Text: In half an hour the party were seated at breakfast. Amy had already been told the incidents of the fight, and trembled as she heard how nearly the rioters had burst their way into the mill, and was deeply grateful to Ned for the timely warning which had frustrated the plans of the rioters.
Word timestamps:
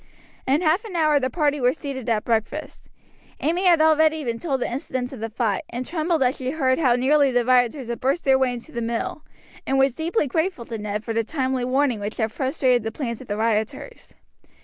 In 0.47 0.61
half 0.63 0.83
an 0.83 0.95
hour 0.95 1.19
the 1.19 1.29
party 1.29 1.61
were 1.61 1.73
seated 1.73 2.09
at 2.09 2.25
breakfast. 2.25 2.89
Amy 3.39 3.65
had 3.67 3.79
already 3.81 4.23
been 4.23 4.39
told 4.39 4.61
the 4.61 4.71
incidents 4.71 5.13
of 5.13 5.19
the 5.19 5.29
fight, 5.29 5.61
and 5.69 5.85
trembled 5.85 6.23
as 6.23 6.37
she 6.37 6.49
heard 6.49 6.79
how 6.79 6.95
nearly 6.95 7.29
the 7.29 7.45
rioters 7.45 7.87
had 7.87 7.99
burst 7.99 8.23
their 8.23 8.39
way 8.39 8.51
into 8.51 8.71
the 8.71 8.81
mill, 8.81 9.23
and 9.67 9.77
was 9.77 9.93
deeply 9.93 10.25
grateful 10.25 10.65
to 10.65 10.79
Ned 10.79 11.03
for 11.03 11.13
the 11.13 11.23
timely 11.23 11.63
warning 11.65 11.99
which 11.99 12.17
had 12.17 12.31
frustrated 12.31 12.81
the 12.81 12.91
plans 12.91 13.21
of 13.21 13.27
the 13.27 13.37
rioters. 13.37 14.15